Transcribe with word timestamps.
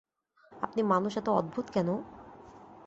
আপনি 0.61 0.81
মানুষ 0.83 1.11
এত 1.17 1.27
অদ্ভুত 1.31 1.65
কেন? 1.71 1.89